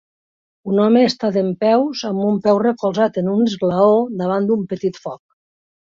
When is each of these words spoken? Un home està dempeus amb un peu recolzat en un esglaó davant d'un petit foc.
Un 0.71 0.79
home 0.85 1.03
està 1.09 1.29
dempeus 1.35 2.01
amb 2.11 2.25
un 2.31 2.41
peu 2.47 2.63
recolzat 2.65 3.23
en 3.25 3.31
un 3.37 3.47
esglaó 3.53 3.95
davant 4.25 4.49
d'un 4.51 4.69
petit 4.75 5.03
foc. 5.07 5.25